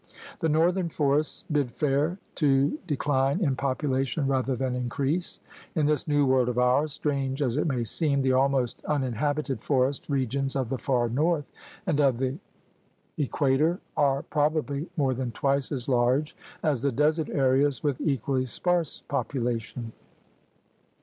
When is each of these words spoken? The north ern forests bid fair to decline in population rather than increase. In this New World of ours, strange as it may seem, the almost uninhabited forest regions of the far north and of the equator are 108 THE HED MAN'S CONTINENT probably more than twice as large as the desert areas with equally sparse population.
The 0.39 0.49
north 0.49 0.77
ern 0.77 0.89
forests 0.89 1.43
bid 1.51 1.69
fair 1.69 2.17
to 2.33 2.79
decline 2.87 3.39
in 3.39 3.55
population 3.55 4.25
rather 4.25 4.55
than 4.55 4.73
increase. 4.73 5.39
In 5.75 5.85
this 5.85 6.07
New 6.07 6.25
World 6.25 6.49
of 6.49 6.57
ours, 6.57 6.91
strange 6.91 7.39
as 7.43 7.55
it 7.55 7.67
may 7.67 7.83
seem, 7.83 8.23
the 8.23 8.31
almost 8.33 8.83
uninhabited 8.85 9.61
forest 9.61 10.09
regions 10.09 10.55
of 10.55 10.69
the 10.69 10.79
far 10.79 11.07
north 11.07 11.45
and 11.85 11.99
of 12.01 12.17
the 12.17 12.39
equator 13.15 13.79
are 13.95 14.25
108 14.31 14.31
THE 14.31 14.39
HED 14.39 14.39
MAN'S 14.39 14.39
CONTINENT 14.39 14.95
probably 14.97 15.03
more 15.03 15.13
than 15.13 15.31
twice 15.33 15.71
as 15.71 15.87
large 15.87 16.35
as 16.63 16.81
the 16.81 16.91
desert 16.91 17.29
areas 17.29 17.83
with 17.83 18.01
equally 18.01 18.45
sparse 18.45 19.03
population. 19.07 19.93